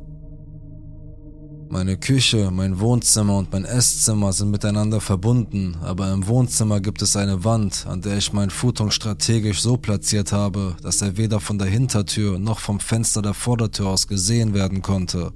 [1.70, 7.16] Meine Küche, mein Wohnzimmer und mein Esszimmer sind miteinander verbunden, aber im Wohnzimmer gibt es
[7.16, 11.60] eine Wand, an der ich meinen Futon strategisch so platziert habe, dass er weder von
[11.60, 15.32] der Hintertür noch vom Fenster der Vordertür aus gesehen werden konnte.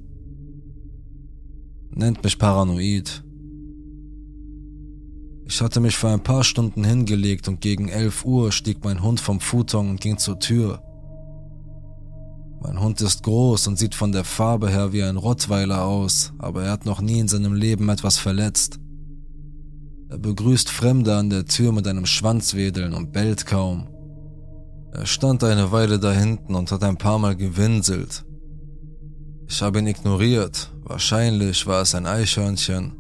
[1.92, 3.25] Nennt mich paranoid.
[5.48, 9.20] Ich hatte mich für ein paar Stunden hingelegt und gegen 11 Uhr stieg mein Hund
[9.20, 10.82] vom Futon und ging zur Tür.
[12.62, 16.64] Mein Hund ist groß und sieht von der Farbe her wie ein Rottweiler aus, aber
[16.64, 18.80] er hat noch nie in seinem Leben etwas verletzt.
[20.10, 23.88] Er begrüßt Fremde an der Tür mit einem Schwanzwedeln und bellt kaum.
[24.94, 28.26] Er stand eine Weile da hinten und hat ein paar Mal gewinselt.
[29.48, 32.94] Ich habe ihn ignoriert, wahrscheinlich war es ein Eichhörnchen.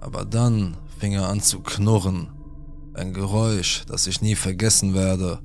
[0.00, 2.28] Aber dann fing er an zu knurren,
[2.94, 5.40] ein Geräusch, das ich nie vergessen werde.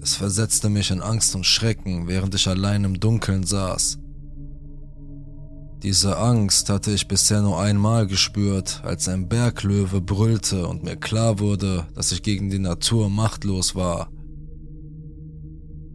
[0.00, 3.98] Es versetzte mich in Angst und Schrecken, während ich allein im Dunkeln saß.
[5.82, 11.38] Diese Angst hatte ich bisher nur einmal gespürt, als ein Berglöwe brüllte und mir klar
[11.38, 14.10] wurde, dass ich gegen die Natur machtlos war.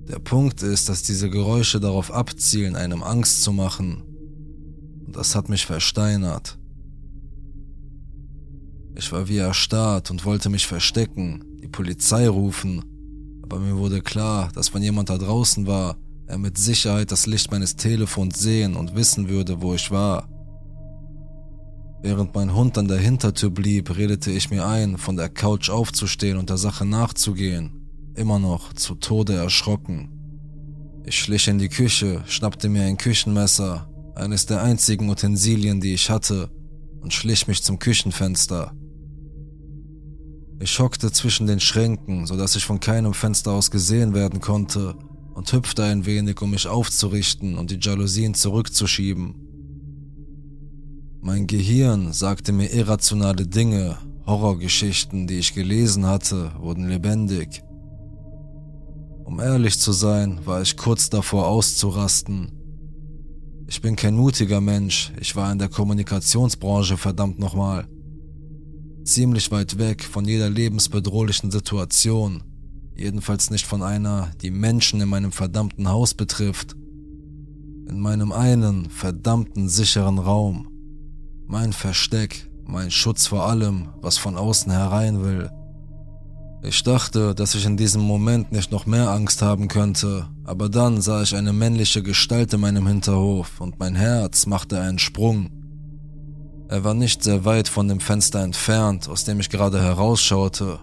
[0.07, 4.03] Der Punkt ist, dass diese Geräusche darauf abzielen, einem Angst zu machen.
[5.07, 6.58] Und das hat mich versteinert.
[8.99, 12.83] Ich war wie erstarrt und wollte mich verstecken, die Polizei rufen,
[13.41, 15.95] aber mir wurde klar, dass wenn jemand da draußen war,
[16.27, 20.27] er mit Sicherheit das Licht meines Telefons sehen und wissen würde, wo ich war.
[22.01, 26.37] Während mein Hund an der Hintertür blieb, redete ich mir ein, von der Couch aufzustehen
[26.37, 30.09] und der Sache nachzugehen, immer noch zu Tode erschrocken.
[31.05, 36.09] Ich schlich in die Küche, schnappte mir ein Küchenmesser, eines der einzigen Utensilien, die ich
[36.09, 36.51] hatte,
[36.99, 38.73] und schlich mich zum Küchenfenster.
[40.61, 44.95] Ich hockte zwischen den Schränken, so dass ich von keinem Fenster aus gesehen werden konnte,
[45.33, 49.35] und hüpfte ein wenig, um mich aufzurichten und die Jalousien zurückzuschieben.
[51.21, 57.63] Mein Gehirn sagte mir irrationale Dinge, Horrorgeschichten, die ich gelesen hatte, wurden lebendig.
[59.23, 62.51] Um ehrlich zu sein, war ich kurz davor auszurasten.
[63.67, 67.87] Ich bin kein mutiger Mensch, ich war in der Kommunikationsbranche verdammt nochmal
[69.09, 72.43] ziemlich weit weg von jeder lebensbedrohlichen Situation,
[72.95, 76.75] jedenfalls nicht von einer, die Menschen in meinem verdammten Haus betrifft.
[77.89, 80.67] In meinem einen verdammten sicheren Raum.
[81.47, 85.49] Mein Versteck, mein Schutz vor allem, was von außen herein will.
[86.61, 91.01] Ich dachte, dass ich in diesem Moment nicht noch mehr Angst haben könnte, aber dann
[91.01, 95.58] sah ich eine männliche Gestalt in meinem Hinterhof und mein Herz machte einen Sprung.
[96.69, 100.79] Er war nicht sehr weit von dem Fenster entfernt, aus dem ich gerade herausschaute.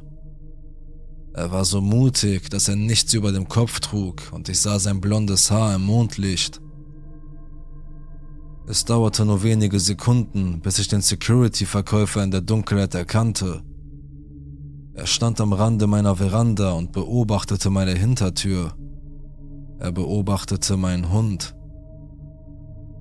[1.32, 5.00] Er war so mutig, dass er nichts über dem Kopf trug und ich sah sein
[5.00, 6.60] blondes Haar im Mondlicht.
[8.66, 13.62] Es dauerte nur wenige Sekunden, bis ich den Security-Verkäufer in der Dunkelheit erkannte.
[14.92, 18.74] Er stand am Rande meiner Veranda und beobachtete meine Hintertür.
[19.78, 21.55] Er beobachtete meinen Hund.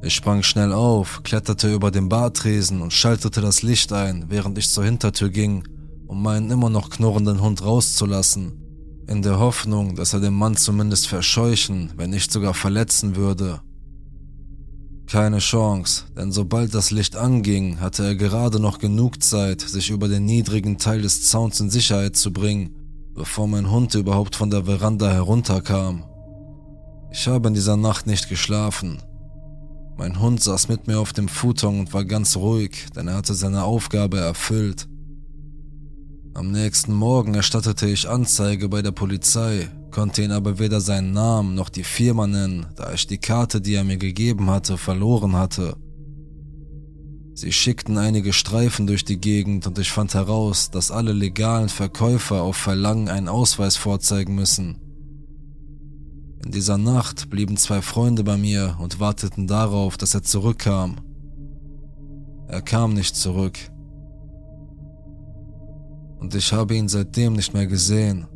[0.02, 4.70] Ich sprang schnell auf, kletterte über den Bartresen und schaltete das Licht ein, während ich
[4.70, 5.64] zur Hintertür ging,
[6.08, 8.54] um meinen immer noch knurrenden Hund rauszulassen,
[9.08, 13.62] in der Hoffnung, dass er den Mann zumindest verscheuchen, wenn nicht sogar verletzen würde.
[15.08, 20.08] Keine Chance, denn sobald das Licht anging, hatte er gerade noch genug Zeit, sich über
[20.08, 22.76] den niedrigen Teil des Zauns in Sicherheit zu bringen,
[23.14, 26.04] bevor mein Hund überhaupt von der Veranda herunterkam.
[27.12, 29.02] Ich habe in dieser Nacht nicht geschlafen,
[29.98, 33.34] mein Hund saß mit mir auf dem Futon und war ganz ruhig, denn er hatte
[33.34, 34.88] seine Aufgabe erfüllt.
[36.34, 41.56] Am nächsten Morgen erstattete ich Anzeige bei der Polizei, konnte ihn aber weder seinen Namen
[41.56, 45.78] noch die Firma nennen, da ich die Karte, die er mir gegeben hatte, verloren hatte.
[47.34, 52.42] Sie schickten einige Streifen durch die Gegend und ich fand heraus, dass alle legalen Verkäufer
[52.42, 54.85] auf Verlangen einen Ausweis vorzeigen müssen.
[56.46, 60.98] In dieser Nacht blieben zwei Freunde bei mir und warteten darauf, dass er zurückkam.
[62.48, 63.58] Er kam nicht zurück.
[66.20, 68.28] Und ich habe ihn seitdem nicht mehr gesehen.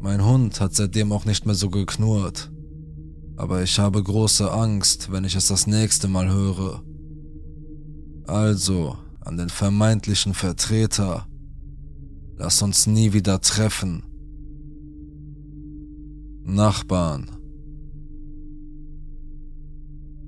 [0.00, 2.50] Mein Hund hat seitdem auch nicht mehr so geknurrt.
[3.36, 6.82] Aber ich habe große Angst, wenn ich es das nächste Mal höre.
[8.26, 11.28] Also, an den vermeintlichen Vertreter.
[12.36, 14.02] Lass uns nie wieder treffen.
[16.48, 17.30] Nachbarn.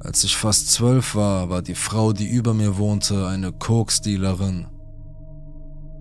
[0.01, 4.66] Als ich fast zwölf war, war die Frau, die über mir wohnte, eine Koksdealerin.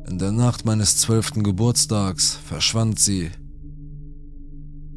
[0.10, 3.32] In der Nacht meines zwölften Geburtstags verschwand sie.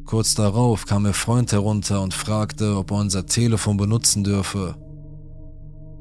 [0.05, 4.75] Kurz darauf kam ihr Freund herunter und fragte, ob er unser Telefon benutzen dürfe.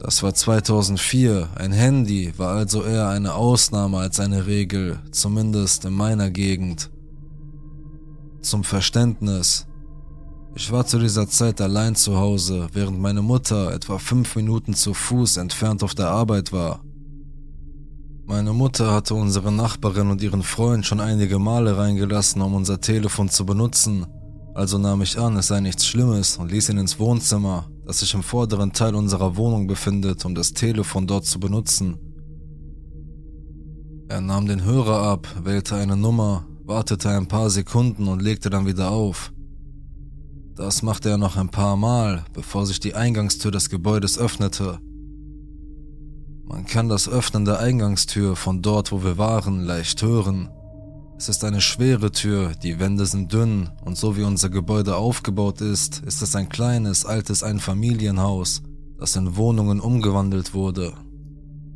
[0.01, 5.93] Das war 2004, ein Handy war also eher eine Ausnahme als eine Regel, zumindest in
[5.93, 6.92] meiner Gegend.
[8.43, 9.67] Zum Verständnis.
[10.55, 14.93] Ich war zu dieser Zeit allein zu Hause, während meine Mutter etwa fünf Minuten zu
[14.95, 16.85] Fuß entfernt auf der Arbeit war.
[18.27, 23.29] Meine Mutter hatte unsere Nachbarin und ihren Freund schon einige Male reingelassen, um unser Telefon
[23.29, 24.07] zu benutzen,
[24.55, 28.13] also nahm ich an, es sei nichts Schlimmes und ließ ihn ins Wohnzimmer, das sich
[28.13, 31.99] im vorderen Teil unserer Wohnung befindet, um das Telefon dort zu benutzen.
[34.09, 38.67] Er nahm den Hörer ab, wählte eine Nummer, wartete ein paar Sekunden und legte dann
[38.67, 39.33] wieder auf.
[40.55, 44.79] Das machte er noch ein paar Mal, bevor sich die Eingangstür des Gebäudes öffnete.
[46.45, 50.51] Man kann das Öffnen der Eingangstür von dort, wo wir waren, leicht hören.
[51.17, 55.61] Es ist eine schwere Tür, die Wände sind dünn und so wie unser Gebäude aufgebaut
[55.61, 58.63] ist, ist es ein kleines, altes Einfamilienhaus,
[58.99, 60.93] das in Wohnungen umgewandelt wurde.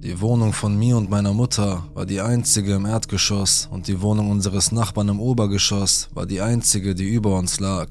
[0.06, 4.30] Die Wohnung von mir und meiner Mutter war die einzige im Erdgeschoss und die Wohnung
[4.30, 7.88] unseres Nachbarn im Obergeschoss war die einzige, die über uns lag.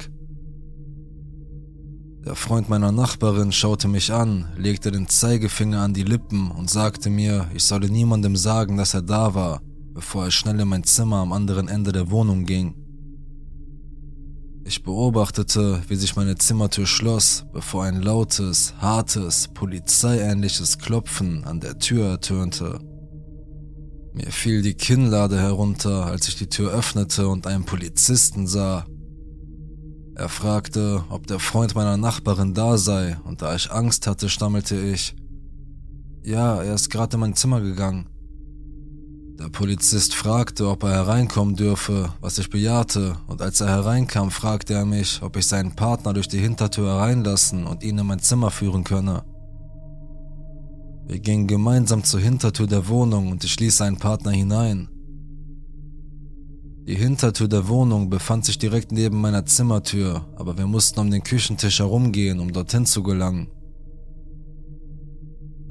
[2.25, 7.09] Der Freund meiner Nachbarin schaute mich an, legte den Zeigefinger an die Lippen und sagte
[7.09, 9.59] mir, ich solle niemandem sagen, dass er da war,
[9.93, 12.84] bevor er schnell in mein Zimmer am anderen Ende der Wohnung ging.
[14.67, 21.77] Ich beobachtete, wie sich meine Zimmertür schloss, bevor ein lautes, hartes, polizeiähnliches Klopfen an der
[21.77, 22.79] Tür ertönte.
[24.13, 28.87] Mir fiel die Kinnlade herunter, als ich die Tür öffnete und einen Polizisten sah.
[30.15, 34.79] Er fragte, ob der Freund meiner Nachbarin da sei, und da ich Angst hatte, stammelte
[34.79, 35.15] ich.
[36.23, 38.09] Ja, er ist gerade in mein Zimmer gegangen.
[39.39, 44.73] Der Polizist fragte, ob er hereinkommen dürfe, was ich bejahte, und als er hereinkam, fragte
[44.73, 48.49] er mich, ob ich seinen Partner durch die Hintertür hereinlassen und ihn in mein Zimmer
[48.49, 49.23] führen könne.
[51.05, 54.87] Wir gingen gemeinsam zur Hintertür der Wohnung und ich ließ seinen Partner hinein.
[56.87, 61.23] Die Hintertür der Wohnung befand sich direkt neben meiner Zimmertür, aber wir mussten um den
[61.23, 63.49] Küchentisch herumgehen, um dorthin zu gelangen.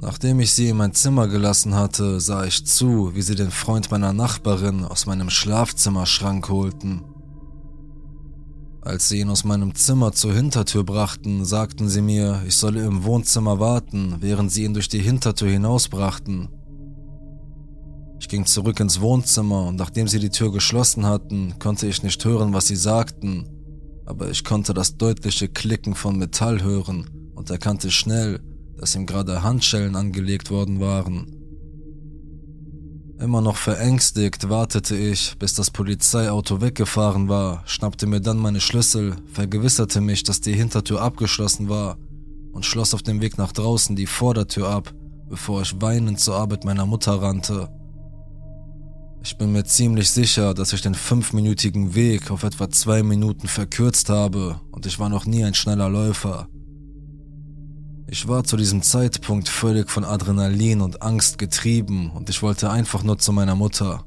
[0.05, 3.89] Nachdem ich sie in mein Zimmer gelassen hatte, sah ich zu, wie sie den Freund
[3.89, 7.01] meiner Nachbarin aus meinem Schlafzimmerschrank holten.
[8.81, 13.03] Als sie ihn aus meinem Zimmer zur Hintertür brachten, sagten sie mir, ich solle im
[13.03, 16.49] Wohnzimmer warten, während sie ihn durch die Hintertür hinausbrachten.
[18.19, 22.23] Ich ging zurück ins Wohnzimmer und nachdem sie die Tür geschlossen hatten, konnte ich nicht
[22.23, 23.49] hören, was sie sagten,
[24.05, 28.39] aber ich konnte das deutliche Klicken von Metall hören und erkannte schnell,
[28.77, 31.27] dass ihm gerade Handschellen angelegt worden waren.
[33.19, 39.15] Immer noch verängstigt wartete ich, bis das Polizeiauto weggefahren war, schnappte mir dann meine Schlüssel,
[39.31, 41.97] vergewisserte mich, dass die Hintertür abgeschlossen war
[42.51, 44.93] und schloss auf dem Weg nach draußen die Vordertür ab,
[45.29, 47.69] bevor ich weinend zur Arbeit meiner Mutter rannte.
[49.23, 54.09] Ich bin mir ziemlich sicher, dass ich den fünfminütigen Weg auf etwa zwei Minuten verkürzt
[54.09, 56.47] habe und ich war noch nie ein schneller Läufer.
[58.07, 63.01] Ich war zu diesem Zeitpunkt völlig von Adrenalin und Angst getrieben und ich wollte einfach
[63.01, 64.05] nur zu meiner Mutter.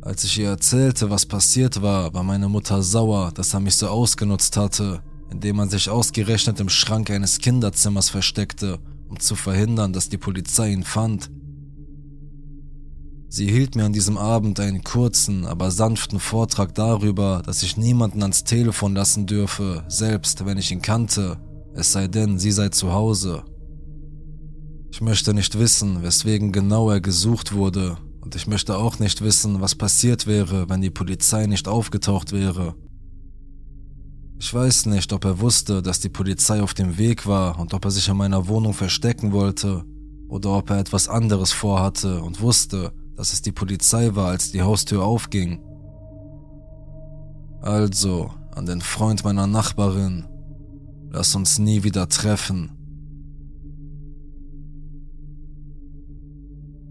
[0.00, 3.88] Als ich ihr erzählte, was passiert war, war meine Mutter sauer, dass er mich so
[3.88, 8.78] ausgenutzt hatte, indem man sich ausgerechnet im Schrank eines Kinderzimmers versteckte,
[9.10, 11.30] um zu verhindern, dass die Polizei ihn fand.
[13.28, 18.22] Sie hielt mir an diesem Abend einen kurzen, aber sanften Vortrag darüber, dass ich niemanden
[18.22, 21.38] ans Telefon lassen dürfe, selbst wenn ich ihn kannte,
[21.74, 23.44] es sei denn, sie sei zu Hause.
[24.92, 29.60] Ich möchte nicht wissen, weswegen genau er gesucht wurde, und ich möchte auch nicht wissen,
[29.60, 32.74] was passiert wäre, wenn die Polizei nicht aufgetaucht wäre.
[34.38, 37.84] Ich weiß nicht, ob er wusste, dass die Polizei auf dem Weg war und ob
[37.84, 39.84] er sich in meiner Wohnung verstecken wollte,
[40.28, 44.62] oder ob er etwas anderes vorhatte und wusste, dass es die Polizei war, als die
[44.62, 45.60] Haustür aufging.
[47.60, 50.24] Also, an den Freund meiner Nachbarin,
[51.10, 52.70] Lass uns nie wieder treffen.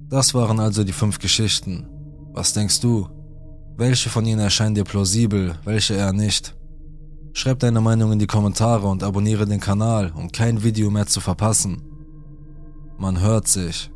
[0.10, 1.88] Das waren also die fünf Geschichten.
[2.34, 3.08] Was denkst du?
[3.78, 6.56] Welche von ihnen erscheinen dir plausibel, welche eher nicht?
[7.34, 11.22] Schreib deine Meinung in die Kommentare und abonniere den Kanal, um kein Video mehr zu
[11.22, 11.82] verpassen.
[12.98, 13.90] Man hört sich.